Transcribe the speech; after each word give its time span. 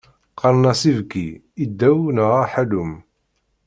Qqaren-as 0.31 0.81
ibki, 0.91 1.27
iddew 1.63 1.99
neɣ 2.15 2.31
aḥallum. 2.43 2.91